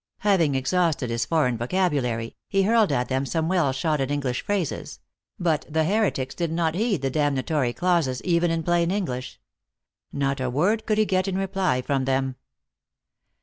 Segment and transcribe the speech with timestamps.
[0.21, 4.99] Having exhausted his foreign vocabulary, he hurled at them some well shotted English phrases
[5.39, 9.39] but the heretics did not heed the damnatory clauses, even in plain English.
[10.11, 12.35] Not a word could he get in reply from them.